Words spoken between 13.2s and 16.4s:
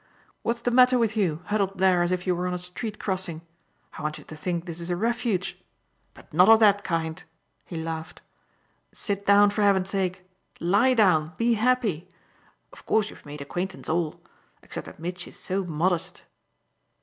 made acquaintance all except that Mitchy's so modest!